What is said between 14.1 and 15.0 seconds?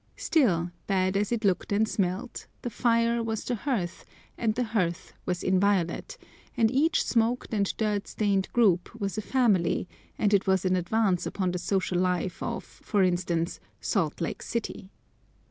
Lake City.